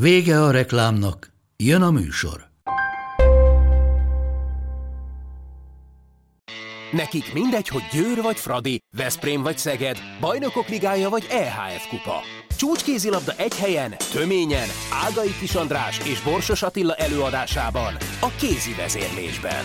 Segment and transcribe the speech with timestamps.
[0.00, 2.48] Vége a reklámnak, jön a műsor.
[6.92, 12.20] Nekik mindegy, hogy Győr vagy Fradi, Veszprém vagy Szeged, Bajnokok Ligája vagy EHF Kupa.
[12.56, 14.68] Csúcskézilabda egy helyen, töményen,
[15.06, 15.54] Ágai Kis
[16.04, 19.64] és Borsos Attila előadásában, a kézi vezérlésben.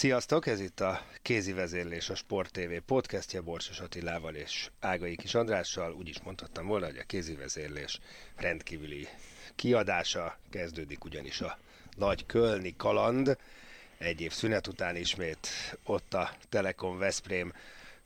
[0.00, 5.34] Sziasztok, ez itt a Kézi Vezérlés, a Sport TV podcastja Borsos Attilával és Ágai Kis
[5.34, 5.92] Andrással.
[5.92, 8.00] Úgy is mondhattam volna, hogy a Kézi Vezérlés
[8.36, 9.08] rendkívüli
[9.54, 11.58] kiadása kezdődik ugyanis a
[11.96, 13.36] nagy Kölni kaland.
[13.98, 15.48] Egy év szünet után ismét
[15.84, 17.52] ott a Telekom Veszprém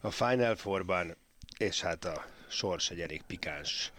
[0.00, 1.16] a Final Four-ban,
[1.58, 3.92] és hát a sors egy elég pikáns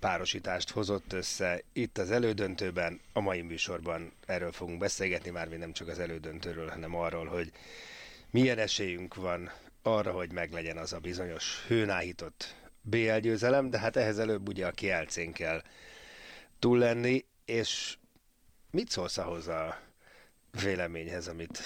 [0.00, 3.00] párosítást hozott össze itt az elődöntőben.
[3.12, 7.52] A mai műsorban erről fogunk beszélgetni, már nem csak az elődöntőről, hanem arról, hogy
[8.30, 9.50] milyen esélyünk van
[9.82, 14.70] arra, hogy meglegyen az a bizonyos hőnáhított BL győzelem, de hát ehhez előbb ugye a
[14.70, 15.62] kielcén kell
[16.58, 17.96] túl lenni, és
[18.70, 19.80] mit szólsz ahhoz a
[20.62, 21.58] véleményhez, amit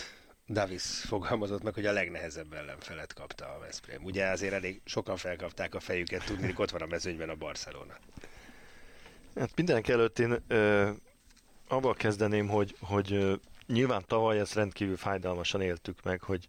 [0.52, 4.04] Davis fogalmazott meg, hogy a legnehezebb ellenfelet kapta a Veszprém.
[4.04, 7.98] Ugye azért elég sokan felkapták a fejüket, tudni, hogy ott van a mezőnyben a Barcelona.
[9.34, 10.90] Hát mindenek előtt én ö,
[11.68, 13.34] abban kezdeném, hogy, hogy ö,
[13.66, 16.48] nyilván tavaly ezt rendkívül fájdalmasan éltük meg, hogy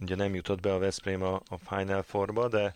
[0.00, 2.74] ugye nem jutott be a Veszprém a, a Final Four-ba, de,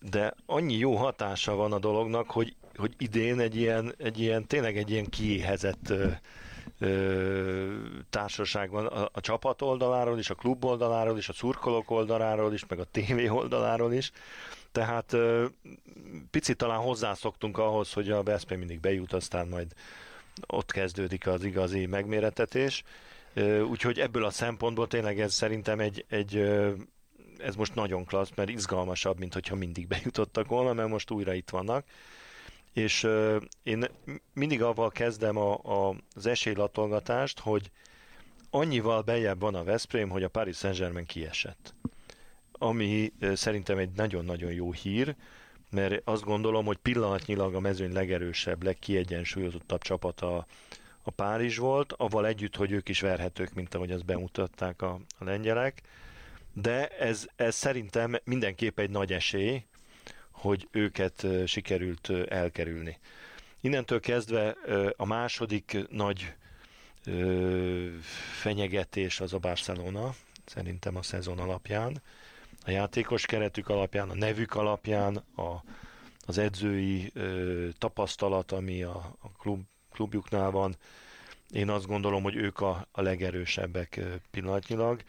[0.00, 4.76] de annyi jó hatása van a dolognak, hogy, hogy idén egy ilyen, egy ilyen tényleg
[4.76, 6.10] egy ilyen kiéhezett ö,
[6.78, 7.74] ö,
[8.10, 12.66] társaság van a, a csapat oldaláról is, a klub oldaláról is, a szurkolók oldaláról is,
[12.66, 14.10] meg a tévé oldaláról is.
[14.72, 15.46] Tehát ö,
[16.30, 19.72] picit talán hozzászoktunk ahhoz, hogy a Veszprém mindig bejut, aztán majd
[20.46, 22.82] ott kezdődik az igazi megméretetés.
[23.68, 26.36] Úgyhogy ebből a szempontból tényleg ez szerintem egy, egy
[27.38, 31.50] ez most nagyon klassz, mert izgalmasabb, mint hogyha mindig bejutottak volna, mert most újra itt
[31.50, 31.84] vannak
[32.74, 33.86] és uh, én
[34.32, 35.52] mindig avval kezdem a,
[35.88, 37.70] a, az esélylatolgatást, hogy
[38.50, 41.74] annyival bejebb van a Veszprém, hogy a Paris Saint-Germain kiesett.
[42.52, 45.14] Ami uh, szerintem egy nagyon-nagyon jó hír,
[45.70, 50.46] mert azt gondolom, hogy pillanatnyilag a mezőny legerősebb, legkiegyensúlyozottabb csapata
[51.02, 55.24] a Párizs volt, avval együtt, hogy ők is verhetők, mint ahogy azt bemutatták a, a
[55.24, 55.82] lengyelek,
[56.52, 59.64] de ez, ez szerintem mindenképp egy nagy esély,
[60.44, 62.98] hogy őket sikerült elkerülni.
[63.60, 64.56] Innentől kezdve
[64.96, 66.34] a második nagy
[68.40, 72.02] fenyegetés az a Barcelona, szerintem a szezon alapján,
[72.66, 75.62] a játékos keretük alapján, a nevük alapján, a,
[76.26, 79.62] az edzői ö, tapasztalat, ami a, a klub,
[79.92, 80.76] klubjuknál van.
[81.50, 84.00] Én azt gondolom, hogy ők a, a legerősebbek
[84.30, 85.02] pillanatnyilag.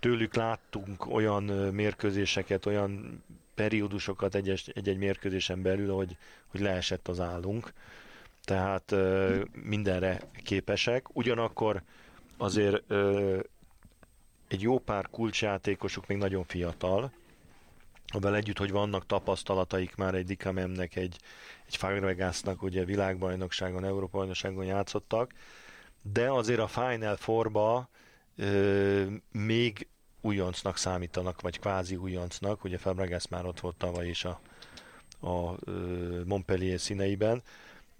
[0.00, 3.22] Tőlük láttunk olyan mérkőzéseket, olyan
[3.54, 6.16] periódusokat egy-egy mérkőzésen belül, hogy,
[6.46, 7.72] hogy leesett az állunk.
[8.44, 11.16] Tehát ö, mindenre képesek.
[11.16, 11.82] Ugyanakkor
[12.36, 13.38] azért ö,
[14.48, 17.12] egy jó pár kulcsjátékosuk még nagyon fiatal,
[18.12, 21.16] abban együtt, hogy vannak tapasztalataik már egy Dikamemnek, egy,
[21.66, 25.32] egy Fabregasnak, ugye világbajnokságon, Európa bajnokságon játszottak,
[26.02, 27.88] de azért a Final Four-ba
[28.36, 29.88] ö, még
[30.20, 34.40] újoncnak számítanak, vagy kvázi újoncnak, ugye Fabregas már ott volt tavaly is a,
[35.20, 35.54] a
[36.24, 37.42] Montpellier színeiben,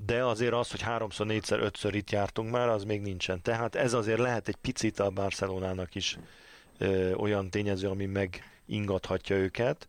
[0.07, 3.43] de azért az, hogy háromszor, négyszer, ötször itt jártunk már, az még nincsen.
[3.43, 6.19] Tehát ez azért lehet egy picit a Barcelonának is
[6.79, 9.89] ö, olyan tényező, ami megingathatja őket.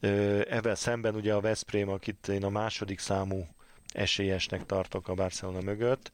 [0.00, 3.46] Ö, ezzel szemben ugye a Veszprém, akit én a második számú
[3.92, 6.12] esélyesnek tartok a Barcelona mögött,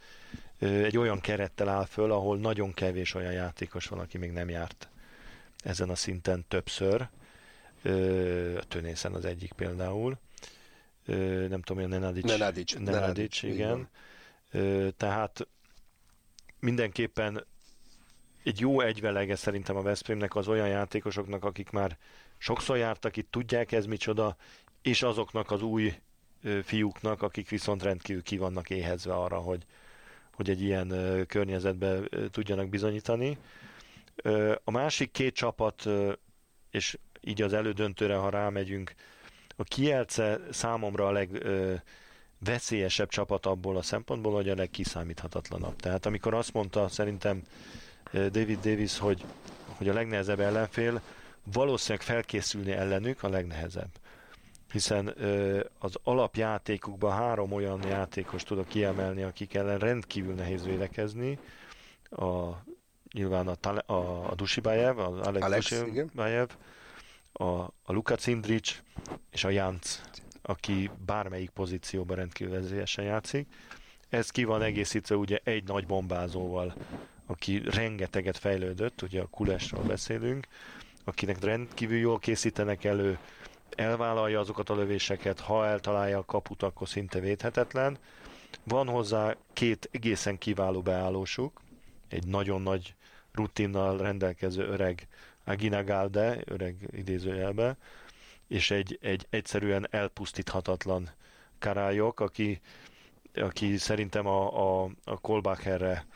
[0.58, 4.48] ö, egy olyan kerettel áll föl, ahol nagyon kevés olyan játékos van, aki még nem
[4.48, 4.88] járt
[5.66, 7.08] ezen a szinten többször.
[8.56, 10.18] A Tönészen az egyik például.
[11.48, 12.24] Nem tudom, a Nenadic.
[12.24, 13.88] Nenadic, Nenadic, Nenadic igen.
[14.50, 14.94] igen.
[14.96, 15.48] Tehát
[16.60, 17.46] mindenképpen
[18.42, 21.98] egy jó egyvelege szerintem a Veszprémnek az olyan játékosoknak, akik már
[22.38, 24.36] sokszor jártak itt, tudják ez micsoda,
[24.82, 25.94] és azoknak az új
[26.62, 29.66] fiúknak, akik viszont rendkívül ki vannak éhezve arra, hogy,
[30.32, 30.88] hogy egy ilyen
[31.26, 33.38] környezetbe tudjanak bizonyítani.
[34.64, 35.84] A másik két csapat,
[36.70, 38.94] és így az elődöntőre, ha rámegyünk,
[39.56, 41.26] a Kielce számomra a
[42.40, 45.76] legveszélyesebb csapat abból a szempontból, hogy a legkiszámíthatatlanabb.
[45.76, 47.42] Tehát amikor azt mondta szerintem
[48.12, 49.24] David Davis, hogy,
[49.66, 51.00] hogy a legnehezebb ellenfél,
[51.52, 53.90] valószínűleg felkészülni ellenük a legnehezebb.
[54.72, 55.14] Hiszen
[55.78, 61.38] az alapjátékukban három olyan játékos tudok kiemelni, akik ellen rendkívül nehéz védekezni.
[62.10, 62.48] A,
[63.16, 66.48] nyilván a, a, a Dusibájev, az Alex, Alex Dusibájev,
[67.32, 68.82] a, a Luka Cindric
[69.30, 70.00] és a Janc,
[70.42, 73.48] aki bármelyik pozícióban rendkívül vezélyesen játszik.
[74.08, 76.74] Ez ki van egészítve ugye egy nagy bombázóval,
[77.26, 80.46] aki rengeteget fejlődött, ugye a Kulesről beszélünk,
[81.04, 83.18] akinek rendkívül jól készítenek elő,
[83.70, 87.98] elvállalja azokat a lövéseket, ha eltalálja a kaput, akkor szinte védhetetlen.
[88.64, 91.60] Van hozzá két egészen kiváló beállósuk,
[92.08, 92.94] egy nagyon nagy
[93.36, 95.08] rutinnal rendelkező öreg
[95.44, 97.76] Agina Galde, öreg idézőjelbe,
[98.48, 101.10] és egy, egy egyszerűen elpusztíthatatlan
[101.58, 102.60] karályok, aki,
[103.34, 106.06] aki szerintem a, a, a Kolbacherre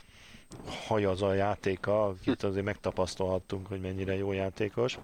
[0.86, 4.98] hajaz a játéka, akit azért megtapasztalhattunk, hogy mennyire jó játékos.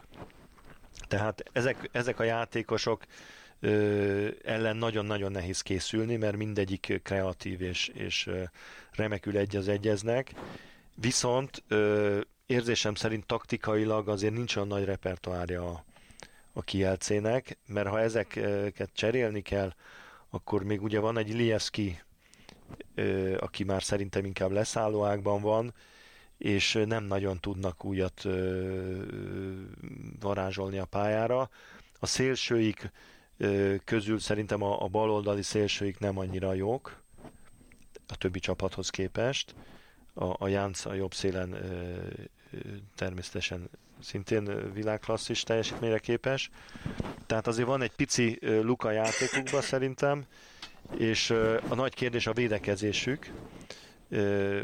[1.08, 3.04] Tehát ezek, ezek a játékosok
[3.60, 8.30] ö, ellen nagyon-nagyon nehéz készülni, mert mindegyik kreatív és, és
[8.92, 10.34] remekül egy az egyeznek.
[11.00, 15.84] Viszont ö, érzésem szerint taktikailag azért nincs olyan nagy repertoárja a,
[16.52, 19.72] a kielcének, mert ha ezeket cserélni kell,
[20.30, 22.02] akkor még ugye van egy Lieszki,
[23.38, 25.74] aki már szerintem inkább leszállóákban van,
[26.38, 28.24] és nem nagyon tudnak újat
[30.20, 31.50] varázsolni a pályára.
[31.98, 32.90] A szélsőik
[33.84, 37.02] közül szerintem a, a baloldali szélsőik nem annyira jók
[38.08, 39.54] a többi csapathoz képest.
[40.18, 41.56] A, a Jánc a jobb szélen
[42.94, 43.70] természetesen
[44.00, 46.50] szintén világklasszis teljesítményre képes.
[47.26, 50.24] Tehát azért van egy pici luka játékukban szerintem,
[50.96, 51.30] és
[51.68, 53.32] a nagy kérdés a védekezésük.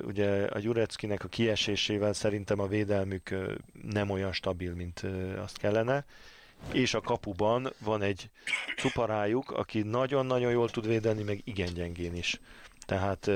[0.04, 3.34] Ugye a Jureckinek a kiesésével szerintem a védelmük
[3.82, 5.06] nem olyan stabil, mint
[5.36, 6.04] azt kellene
[6.70, 8.30] és a kapuban van egy
[8.76, 12.40] cuparájuk, aki nagyon-nagyon jól tud védeni, meg igen gyengén is.
[12.86, 13.30] Tehát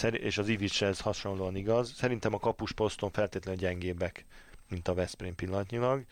[0.00, 1.92] és az Ivicshez hasonlóan igaz.
[1.96, 4.24] Szerintem a kapus poszton feltétlenül gyengébbek,
[4.68, 6.04] mint a Veszprém pillanatnyilag.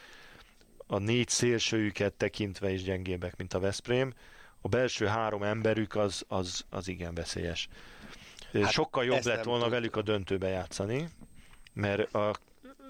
[0.86, 4.14] A négy szélsőjüket tekintve is gyengébbek, mint a Veszprém.
[4.60, 7.68] A belső három emberük az, az, az igen veszélyes.
[8.52, 9.72] Hát Sokkal jobb lett volna tud.
[9.72, 11.08] velük a döntőbe játszani,
[11.72, 12.34] mert a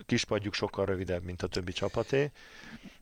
[0.07, 2.31] kispadjuk sokkal rövidebb, mint a többi csapaté,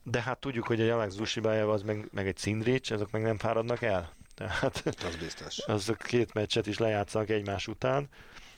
[0.03, 3.37] de hát tudjuk, hogy egy Alex Dusibájev az meg, meg egy Cindric, azok meg nem
[3.37, 4.13] fáradnak el.
[4.39, 5.57] Tehát az biztos.
[5.57, 8.09] Azok két meccset is lejátszanak egymás után.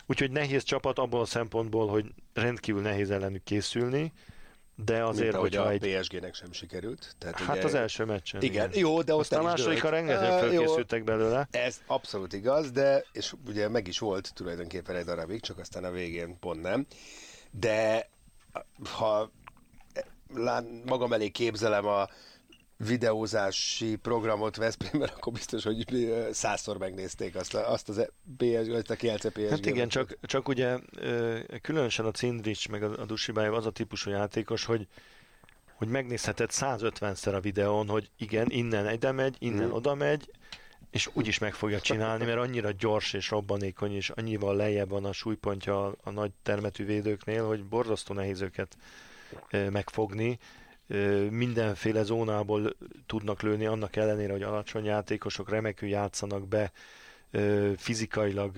[0.06, 4.14] Úgyhogy nehéz csapat abból a szempontból, hogy rendkívül nehéz ellenük készülni,
[4.86, 6.00] de azért, hogy a egy...
[6.00, 7.16] PSG-nek sem sikerült.
[7.18, 7.66] Tehát hát ugye...
[7.66, 8.42] az első meccsen.
[8.42, 8.80] Igen, igen.
[8.80, 11.48] jó, de ott Aztán a másodikra rengeteg fölkészültek belőle.
[11.52, 15.92] Ez abszolút igaz, de, és ugye meg is volt tulajdonképpen egy darabig, csak aztán a
[15.92, 16.86] végén pont nem.
[17.52, 18.10] De
[18.84, 19.32] ha
[20.86, 22.08] magam elé képzelem a
[22.86, 28.08] videózási programot Veszprémben, akkor biztos, hogy százszor megnézték azt, a, azt az
[28.38, 29.50] PSG, azt a Kielce PSG.
[29.50, 30.78] Hát igen, csak, csak ugye
[31.62, 34.88] különösen a Cindric meg a Dusibájev az a típusú játékos, hogy
[35.82, 39.74] hogy megnézheted 150-szer a videón, hogy igen, innen ide megy, innen hmm.
[39.74, 40.32] oda megy,
[40.92, 45.12] és úgyis meg fogja csinálni, mert annyira gyors és robbanékony, és annyival lejjebb van a
[45.12, 48.78] súlypontja a, a nagy termetű védőknél, hogy borzasztó nehéz őket
[49.52, 50.40] megfogni
[51.30, 56.72] mindenféle zónából tudnak lőni, annak ellenére, hogy alacsony játékosok remekül játszanak be,
[57.78, 58.52] fizikailag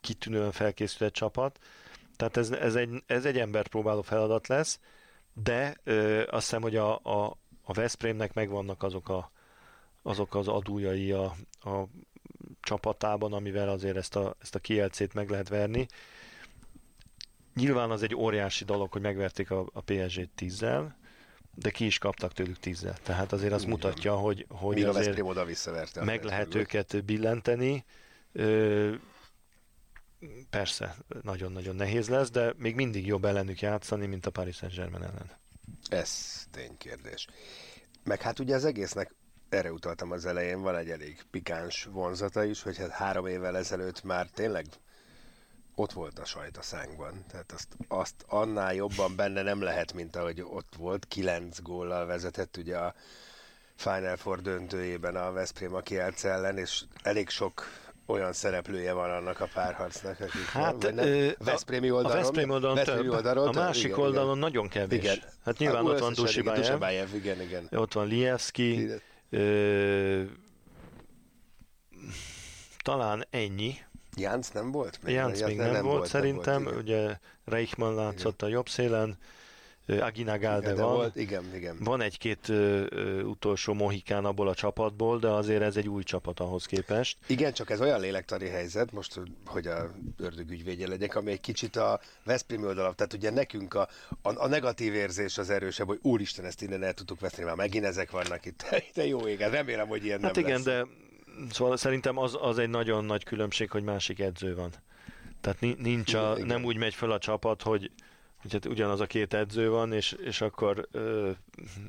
[0.00, 1.58] kitűnően felkészült csapat.
[2.16, 4.80] Tehát ez, ez, egy, ez egy embert próbáló feladat lesz,
[5.32, 9.30] de ö, azt hiszem, hogy a, a, a Veszprémnek megvannak azok, a,
[10.02, 11.24] azok az adójai a,
[11.60, 11.88] a
[12.60, 15.86] csapatában, amivel azért ezt a, ezt a kielcét meg lehet verni.
[17.54, 20.97] Nyilván az egy óriási dolog, hogy megverték a, a PSG-t tízzel,
[21.60, 22.96] de ki is kaptak tőlük tízzel.
[23.02, 27.84] Tehát azért az mutatja, hogy, hogy Míg azért oda visszaverte meg lehet őket billenteni.
[28.32, 28.94] Ö,
[30.50, 35.30] persze, nagyon-nagyon nehéz lesz, de még mindig jobb ellenük játszani, mint a Paris Saint-Germain ellen.
[35.88, 37.26] Ez ténykérdés.
[38.04, 39.14] Meg hát ugye az egésznek
[39.48, 44.02] erre utaltam az elején, van egy elég pikáns vonzata is, hogy hát három évvel ezelőtt
[44.02, 44.66] már tényleg
[45.78, 47.24] ott volt a sajt a szánkban.
[47.30, 51.06] Tehát azt, azt annál jobban benne nem lehet, mint ahogy ott volt.
[51.08, 52.94] Kilenc góllal vezetett ugye a
[53.74, 57.66] Final Four döntőjében a Veszprém a Kielc ellen, és elég sok
[58.06, 62.76] olyan szereplője van annak a párharcnak, akik hát, nem, ö, Veszprémi oldalon, a Veszprém oldalon,
[62.76, 64.38] Veszprémi több, oldalon a másik igen, oldalon igen.
[64.38, 65.02] nagyon kevés.
[65.02, 65.18] Igen.
[65.44, 67.68] Hát nyilván hát, ott van Dusibájev, igen, igen.
[67.70, 68.90] ott van Lievski,
[72.82, 73.74] talán ennyi.
[74.18, 74.98] Jánc nem volt?
[75.06, 76.62] Jánc még nem, nem volt, volt szerintem.
[76.62, 78.50] Nem volt, ugye Reichmann látszott igen.
[78.50, 79.18] a jobb szélen,
[79.88, 80.74] Agina van.
[80.76, 81.76] Volt, igen, igen.
[81.80, 86.40] Van egy-két ö, ö, utolsó mohikán abból a csapatból, de azért ez egy új csapat
[86.40, 87.18] ahhoz képest.
[87.26, 91.76] Igen, csak ez olyan lélektani helyzet, most, hogy a ördög ügyvédje legyek, ami egy kicsit
[91.76, 93.88] a Veszprém oldalap, tehát ugye nekünk a,
[94.22, 97.84] a, a negatív érzés az erősebb, hogy úristen, ezt innen el tudtuk veszni, már megint
[97.84, 98.64] ezek vannak itt.
[98.94, 100.64] De jó ég, remélem, hogy ilyen hát nem igen, lesz.
[100.64, 100.86] de
[101.50, 104.70] szóval szerintem az, az egy nagyon nagy különbség, hogy másik edző van.
[105.40, 107.90] Tehát nincs a, nem úgy megy fel a csapat, hogy
[108.44, 111.30] Úgyhogy ugyanaz a két edző van, és, és akkor ö,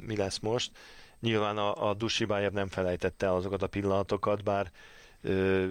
[0.06, 0.72] mi lesz most?
[1.20, 4.72] Nyilván a, a Dusibájev nem felejtette azokat a pillanatokat, bár
[5.22, 5.66] ö,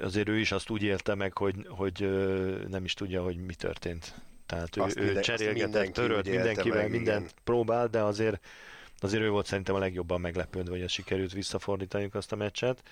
[0.00, 3.54] azért ő is azt úgy élte meg, hogy, hogy ö, nem is tudja, hogy mi
[3.54, 4.14] történt.
[4.46, 7.34] Tehát ő, minden, ő cserélgetett, törölt mindenkivel, meg, mindent igen.
[7.44, 8.46] próbál, de azért
[9.02, 12.82] azért ő volt szerintem a legjobban meglepődve, hogy ez sikerült visszafordítaniuk azt a meccset.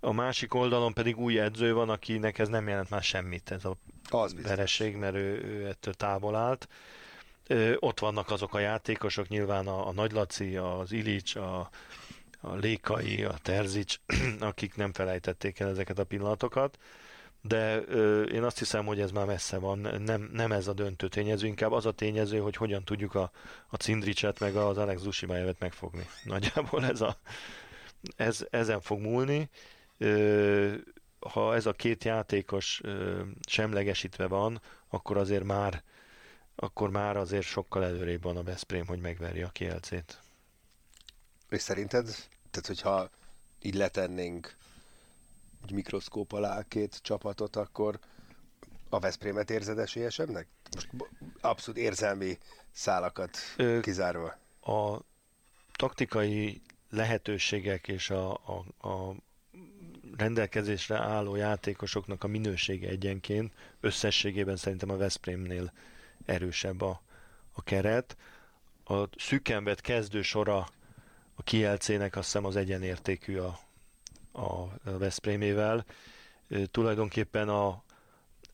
[0.00, 3.76] A másik oldalon pedig új edző van, akinek ez nem jelent már semmit, ez a
[4.10, 6.68] az vereség, mert ő, ő ettől távol állt.
[7.46, 11.70] Ö, ott vannak azok a játékosok, nyilván a, a Nagy Laci, az Ilics, a,
[12.40, 13.98] a Lékai, a Terzics,
[14.40, 16.78] akik nem felejtették el ezeket a pillanatokat,
[17.42, 21.08] de ö, én azt hiszem, hogy ez már messze van, nem, nem ez a döntő
[21.08, 23.30] tényező, inkább az a tényező, hogy hogyan tudjuk a,
[23.68, 26.06] a Cindricset meg az Alex Zusimájevet megfogni.
[26.24, 27.16] Nagyjából ez a,
[28.16, 29.50] ez, ezen fog múlni
[31.30, 32.80] ha ez a két játékos
[33.48, 35.82] semlegesítve van, akkor azért már
[36.54, 40.20] akkor már azért sokkal előrébb van a Veszprém, hogy megverje a kielcét.
[41.48, 42.04] És szerinted,
[42.50, 43.10] tehát hogyha
[43.62, 44.56] így letennénk
[45.62, 47.98] egy mikroszkóp alá két csapatot, akkor
[48.88, 50.46] a Veszprémet érzed esélyesebbnek?
[51.40, 52.38] Abszolút érzelmi
[52.72, 54.38] szálakat Ö, kizárva.
[54.60, 54.98] A
[55.72, 59.14] taktikai lehetőségek és a, a, a
[60.16, 65.72] rendelkezésre álló játékosoknak a minősége egyenként összességében szerintem a Veszprémnél
[66.24, 67.02] erősebb a,
[67.52, 68.16] a keret.
[68.84, 70.68] A szükenvet kezdő sora
[71.34, 73.58] a Kielcének azt hiszem az egyenértékű a,
[74.32, 75.84] a Veszprémével.
[76.70, 77.82] Tulajdonképpen a,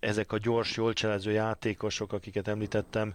[0.01, 3.15] ezek a gyors, jól cselező játékosok, akiket említettem,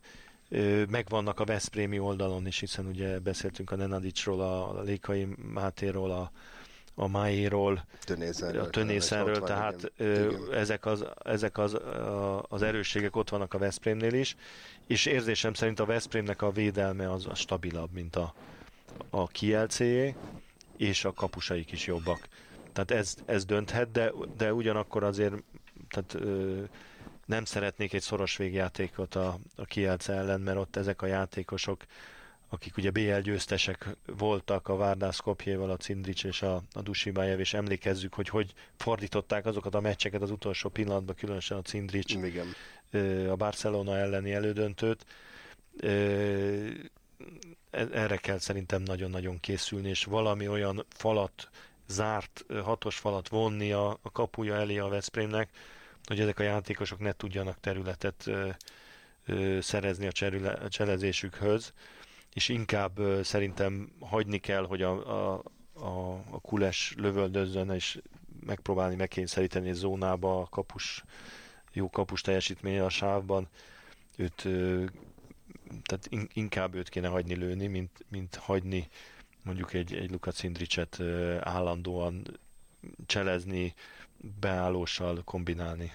[0.89, 6.31] megvannak a Veszprémi oldalon is, hiszen ugye beszéltünk a Nenadicsról, a Lékai Mátéról, a,
[6.95, 7.85] a Máéról,
[8.59, 10.47] a Tönészenről, tehát igen.
[10.51, 11.77] ezek, az, ezek az,
[12.47, 14.35] az erősségek ott vannak a Veszprémnél is,
[14.87, 18.33] és érzésem szerint a Veszprémnek a védelme az a stabilabb, mint a,
[19.09, 20.15] a Kielcéjé,
[20.77, 22.27] és a kapusaik is jobbak.
[22.73, 25.33] Tehát ez, ez dönthet, de, de ugyanakkor azért
[25.89, 26.61] tehát, ö,
[27.25, 31.85] nem szeretnék egy szoros végjátékot a, a Kielce ellen, mert ott ezek a játékosok
[32.53, 37.53] akik ugye BL győztesek voltak a Várdász Kopjéval, a Cindrics és a, a Dusibájev, és
[37.53, 42.47] emlékezzük, hogy hogy fordították azokat a meccseket az utolsó pillanatban, különösen a Cindrics Igen.
[43.29, 45.05] a Barcelona elleni elődöntőt.
[45.79, 45.87] E,
[47.71, 51.49] erre kell szerintem nagyon-nagyon készülni, és valami olyan falat,
[51.87, 55.49] zárt hatos falat vonni a, a kapuja elé a Veszprémnek,
[56.03, 58.29] hogy ezek a játékosok ne tudjanak területet
[59.59, 61.73] szerezni a, cserüle, a cselezésükhöz
[62.33, 68.01] és inkább szerintem hagyni kell, hogy a, a, a, a kules lövöldözzön, és
[68.45, 71.03] megpróbálni megkényszeríteni a zónába a kapus,
[71.73, 73.47] jó kapus teljesítménye a sávban.
[74.15, 74.41] Őt,
[75.83, 78.87] tehát inkább őt kéne hagyni lőni, mint, mint hagyni
[79.43, 80.99] mondjuk egy, egy Luka Cindricset
[81.39, 82.39] állandóan
[83.05, 83.73] cselezni,
[84.39, 85.93] beállóssal kombinálni.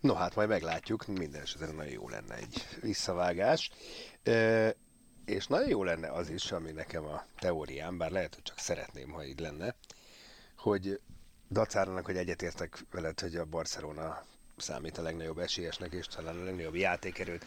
[0.00, 3.70] No hát majd meglátjuk, minden esetben nagyon jó lenne egy visszavágás.
[5.24, 9.10] És nagyon jó lenne az is, ami nekem a teóriám, bár lehet, hogy csak szeretném,
[9.10, 9.74] ha így lenne,
[10.56, 11.00] hogy
[11.50, 14.24] dacáranak, hogy egyetértek veled, hogy a Barcelona
[14.56, 17.44] számít a legnagyobb esélyesnek, és talán a legnagyobb játékerőt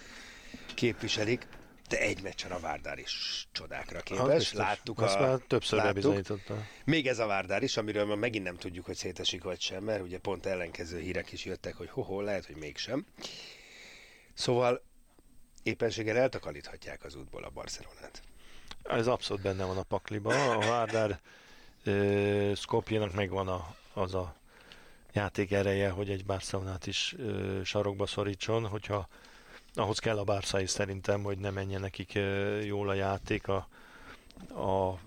[0.76, 1.48] képviselik,
[1.88, 4.52] de egy meccsen a Várdár is csodákra képes.
[4.52, 6.42] Ha, láttuk Azt a, már többször láttuk.
[6.86, 10.02] Még ez a Várdár is, amiről már megint nem tudjuk, hogy szétesik vagy sem, mert
[10.02, 13.06] ugye pont ellenkező hírek is jöttek, hogy hoho, lehet, hogy mégsem.
[14.34, 14.84] Szóval
[15.64, 18.22] éppenséggel eltakaríthatják az útból a Barcelonát.
[18.84, 20.54] Ez abszolút benne van a pakliba.
[20.54, 21.20] A Várdár
[22.56, 24.36] Skopjénak megvan a, az a
[25.14, 29.08] játék ereje, hogy egy Barcelonát is ö, sarokba szorítson, hogyha
[29.78, 32.14] ahhoz kell a is szerintem, hogy ne menjen nekik
[32.64, 33.48] jól a játék.
[33.48, 33.68] A,
[34.50, 35.00] a,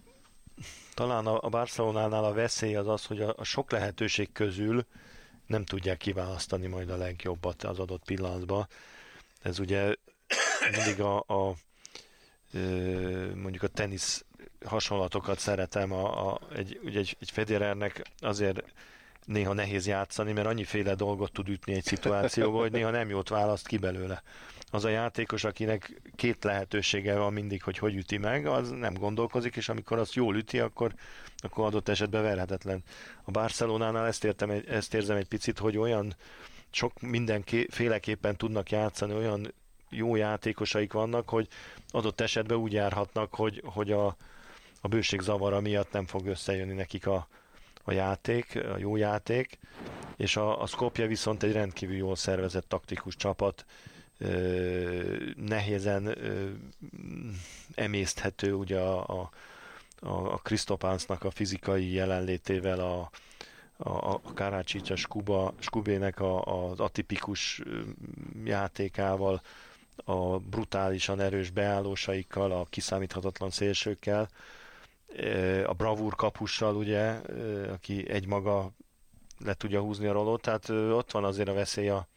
[0.94, 4.86] talán a, a Barcelonánál a veszély az az, hogy a, a sok lehetőség közül
[5.46, 8.68] nem tudják kiválasztani majd a legjobbat az adott pillanatban.
[9.42, 9.94] Ez ugye
[10.70, 11.54] mindig a, a
[13.34, 14.24] mondjuk a tenisz
[14.64, 15.92] hasonlatokat szeretem.
[15.92, 18.62] A, a, egy, ugye egy, egy Federernek azért
[19.24, 23.66] néha nehéz játszani, mert annyiféle dolgot tud ütni egy szituációba, hogy néha nem jót választ
[23.66, 24.22] ki belőle.
[24.70, 29.56] Az a játékos, akinek két lehetősége van mindig, hogy hogy üti meg, az nem gondolkozik,
[29.56, 30.94] és amikor azt jól üti, akkor,
[31.36, 32.82] akkor adott esetben verhetetlen.
[33.24, 36.14] A Barcelonánál ezt, értem, ezt érzem egy picit, hogy olyan
[36.70, 39.52] sok mindenféleképpen tudnak játszani, olyan
[39.88, 41.48] jó játékosaik vannak, hogy
[41.90, 44.16] adott esetben úgy járhatnak, hogy, hogy a,
[44.80, 47.28] a bőség zavara miatt nem fog összejönni nekik a,
[47.84, 49.58] a játék, a jó játék,
[50.16, 53.64] és a, a Skopje viszont egy rendkívül jól szervezett taktikus csapat,
[55.36, 56.16] nehézen
[57.74, 59.30] emészthető ugye a, a,
[60.00, 63.10] a Krisztopánsznak a fizikai jelenlétével a,
[63.76, 67.62] a, a Karácsics, a Skuba, Skubének a, az atipikus
[68.44, 69.42] játékával,
[70.04, 74.28] a brutálisan erős beállósaikkal, a kiszámíthatatlan szélsőkkel,
[75.66, 77.20] a bravúr kapussal, ugye,
[77.72, 78.70] aki egymaga
[79.44, 82.08] le tudja húzni a rolót, tehát ott van azért a veszély a,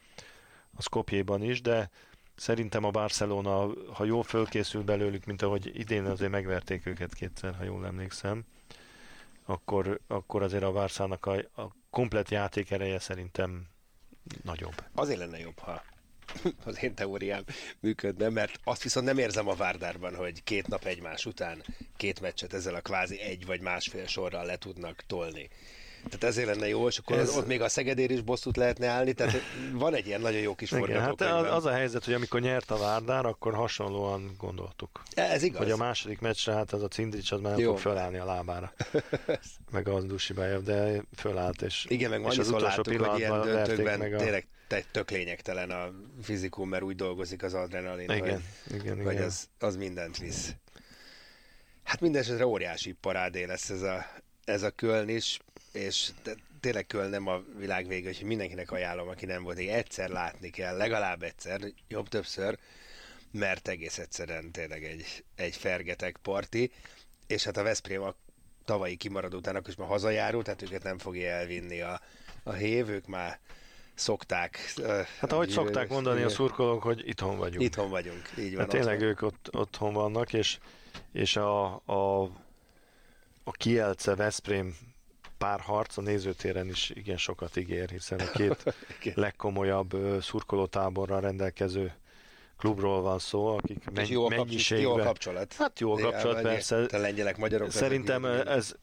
[0.75, 1.89] a Skopjéban is, de
[2.35, 7.63] szerintem a Barcelona, ha jól fölkészül belőlük, mint ahogy idén azért megverték őket kétszer, ha
[7.63, 8.43] jól emlékszem,
[9.45, 13.67] akkor, akkor azért a Barszának a, a komplet játék ereje szerintem
[14.43, 14.83] nagyobb.
[14.93, 15.83] Azért lenne jobb, ha
[16.65, 17.43] az én teóriám
[17.79, 21.63] működne, mert azt viszont nem érzem a Várdárban, hogy két nap egymás után
[21.97, 25.49] két meccset ezzel a kvázi egy vagy másfél sorral le tudnak tolni.
[26.03, 27.37] Tehát ezért lenne jó, és akkor Ez...
[27.37, 29.41] ott még a Szegedér is bosszút lehetne állni, tehát
[29.71, 31.29] van egy ilyen nagyon jó kis forgatókönyv.
[31.29, 35.03] Hát az, a helyzet, hogy amikor nyert a Várdár, akkor hasonlóan gondoltuk.
[35.13, 35.57] Ez igaz.
[35.61, 37.69] Hogy a második meccsre, hát az a Cindrics az már nem jó.
[37.69, 38.73] fog fölállni a lábára.
[39.71, 43.99] meg az Dusibájev, de fölállt, és, Igen, meg és az utolsó láttuk, hogy ilyen döntőkben
[43.99, 44.17] meg a...
[44.17, 44.47] tényleg
[44.91, 45.91] tök lényegtelen a
[46.21, 49.25] fizikum, mert úgy dolgozik az adrenalin, igen, hogy, igen, hogy igen.
[49.25, 50.55] Az, az mindent visz.
[51.83, 54.05] Hát mindenesetre óriási parádé lesz ez a,
[54.45, 55.39] ez a Köln is
[55.73, 56.09] és
[56.59, 60.49] tényleg Köln nem a világ vége, hogy mindenkinek ajánlom, aki nem volt, hogy egyszer látni
[60.49, 62.57] kell, legalább egyszer, jobb többször,
[63.31, 66.71] mert egész egyszerűen tényleg egy, egy fergetek parti,
[67.27, 68.15] és hát a Veszprém a
[68.65, 72.01] tavalyi kimaradó utának is már hazajáró, tehát őket nem fogja elvinni a,
[72.43, 73.39] a hév, ők már
[73.93, 74.73] szokták.
[75.19, 77.63] Hát ahogy szokták mondani a szurkolók, hogy itthon vagyunk.
[77.63, 78.59] Itthon vagyunk, így van.
[78.59, 80.57] Hát tényleg ők ott, otthon vannak, és,
[81.11, 82.21] és a, a,
[83.43, 84.75] a Kielce Veszprém
[85.43, 88.75] párharc a nézőtéren is igen sokat ígér, hiszen a két
[89.25, 91.93] legkomolyabb szurkolótáborral rendelkező
[92.57, 94.87] klubról van szó, akik men- jó a mennyiségben...
[94.87, 95.53] Jó a kapcsolat.
[95.53, 96.85] Hát jó a kapcsolat, persze.
[96.85, 97.71] Te lengyelek, magyarok.
[97.71, 98.75] Szerintem ez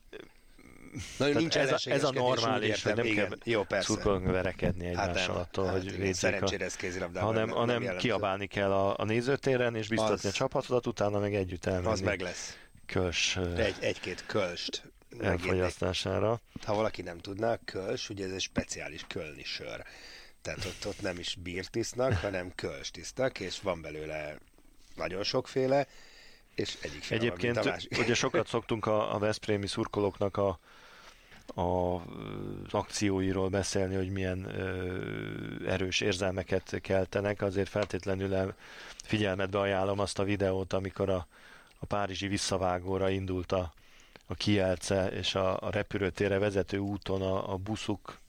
[1.19, 5.09] Na, nincs ez, a, ez a normális, hogy nem igen, kell jó, szurkolók verekedni hát
[5.09, 8.73] egymással hát attól, hát hogy igen, Szerencsére ez kézilabdában hanem, nem, hanem nem kiabálni kell
[8.73, 11.87] a, a nézőtéren, és biztatni az, a csapatodat, utána meg együtt elmenni.
[11.87, 12.57] Az meg lesz.
[12.87, 13.39] Köls.
[13.57, 16.41] Egy, egy-két kölst elfogyasztására.
[16.65, 19.85] Ha valaki nem tudná, köls, ugye ez egy speciális kölni sör.
[20.43, 24.39] Tehát ott, ott nem is bírt isznak, hanem köls tisztak, és van belőle
[24.97, 25.87] nagyon sokféle,
[26.55, 30.59] és egyik fél Egyébként a ugye sokat szoktunk a, a Veszprémi szurkolóknak a,
[31.55, 38.57] a, az akcióiról beszélni, hogy milyen ö, erős érzelmeket keltenek, azért feltétlenül el,
[39.05, 41.27] figyelmetbe ajánlom azt a videót, amikor a,
[41.79, 43.73] a párizsi visszavágóra indult a,
[44.31, 48.21] a Kielce és a, a repülőtérre vezető úton a, a buszuk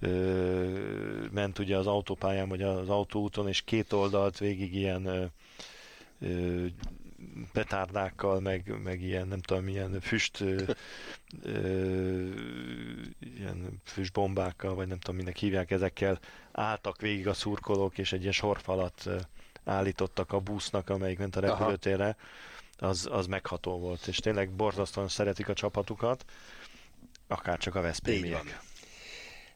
[0.00, 5.24] ö, ment ugye az autópályán, vagy az autóúton, és két oldalt végig ilyen ö,
[6.20, 6.64] ö,
[7.52, 10.62] petárdákkal, meg, meg ilyen, nem tudom, ilyen füst ö,
[11.42, 12.28] ö,
[13.36, 16.18] ilyen füstbombákkal, vagy nem tudom, minek hívják ezekkel,
[16.52, 19.08] álltak végig a szurkolók, és egy ilyen sorfalat
[19.64, 22.04] állítottak a busznak, amelyik ment a repülőtérre.
[22.04, 22.16] Aha
[22.78, 26.24] az, az megható volt, és tényleg borzasztóan szeretik a csapatukat,
[27.26, 28.60] akár csak a Veszprémiek.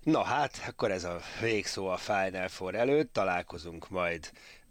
[0.03, 4.31] Na hát, akkor ez a végszó a Final Four előtt, találkozunk majd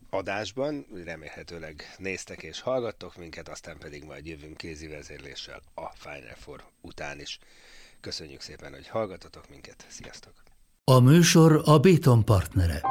[0.09, 6.63] adásban, remélhetőleg néztek és hallgattok minket, aztán pedig majd jövünk kézi vezérléssel a Final Four
[6.81, 7.39] után is.
[8.01, 10.33] Köszönjük szépen, hogy hallgatotok minket, sziasztok!
[10.83, 12.81] A műsor a Béton partnere.